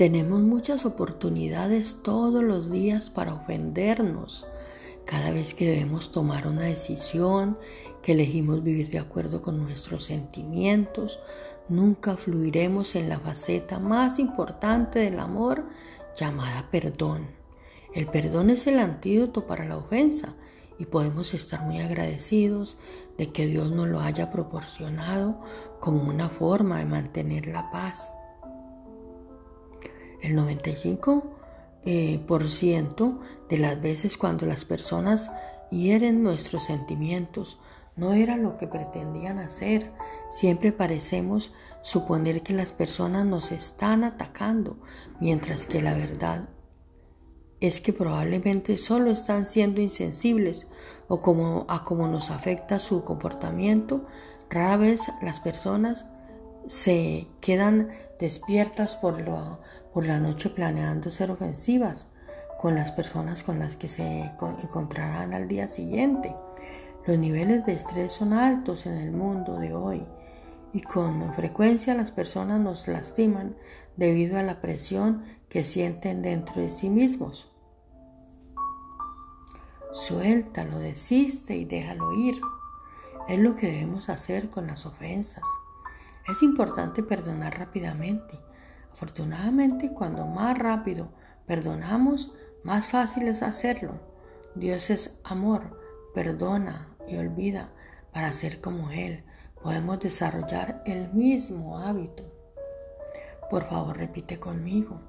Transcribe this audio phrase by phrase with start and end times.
[0.00, 4.46] Tenemos muchas oportunidades todos los días para ofendernos.
[5.04, 7.58] Cada vez que debemos tomar una decisión,
[8.00, 11.20] que elegimos vivir de acuerdo con nuestros sentimientos,
[11.68, 15.66] nunca fluiremos en la faceta más importante del amor
[16.16, 17.26] llamada perdón.
[17.94, 20.32] El perdón es el antídoto para la ofensa
[20.78, 22.78] y podemos estar muy agradecidos
[23.18, 25.42] de que Dios nos lo haya proporcionado
[25.78, 28.10] como una forma de mantener la paz.
[30.22, 31.22] El 95%
[31.86, 35.30] eh, por ciento de las veces cuando las personas
[35.70, 37.58] hieren nuestros sentimientos
[37.96, 39.90] no era lo que pretendían hacer.
[40.30, 41.52] Siempre parecemos
[41.82, 44.76] suponer que las personas nos están atacando,
[45.20, 46.48] mientras que la verdad
[47.60, 50.66] es que probablemente solo están siendo insensibles
[51.08, 54.06] o como a cómo nos afecta su comportamiento.
[54.48, 56.06] Rara vez las personas
[56.68, 59.24] se quedan despiertas por,
[59.92, 62.08] por la noche planeando ser ofensivas
[62.60, 66.34] con las personas con las que se encontrarán al día siguiente.
[67.06, 70.06] Los niveles de estrés son altos en el mundo de hoy
[70.72, 73.56] y con frecuencia las personas nos lastiman
[73.96, 77.50] debido a la presión que sienten dentro de sí mismos.
[79.92, 82.40] Suéltalo, desiste y déjalo ir.
[83.28, 85.44] Es lo que debemos hacer con las ofensas.
[86.30, 88.38] Es importante perdonar rápidamente.
[88.92, 91.08] Afortunadamente, cuando más rápido
[91.44, 93.94] perdonamos, más fácil es hacerlo.
[94.54, 95.80] Dios es amor,
[96.14, 97.70] perdona y olvida
[98.12, 99.24] para ser como Él.
[99.60, 102.22] Podemos desarrollar el mismo hábito.
[103.50, 105.00] Por favor, repite conmigo.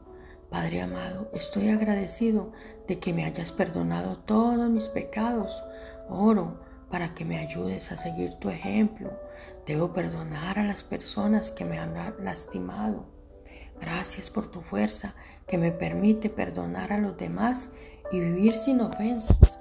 [0.50, 2.52] Padre amado, estoy agradecido
[2.88, 5.64] de que me hayas perdonado todos mis pecados.
[6.10, 9.12] Oro para que me ayudes a seguir tu ejemplo.
[9.66, 13.06] Debo perdonar a las personas que me han lastimado.
[13.80, 15.16] Gracias por tu fuerza
[15.48, 17.70] que me permite perdonar a los demás
[18.12, 19.61] y vivir sin ofensas.